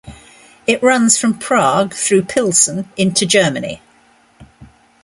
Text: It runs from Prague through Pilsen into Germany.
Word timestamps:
It 0.65 0.81
runs 0.81 1.19
from 1.19 1.37
Prague 1.37 1.93
through 1.93 2.23
Pilsen 2.23 2.89
into 2.97 3.23
Germany. 3.23 3.83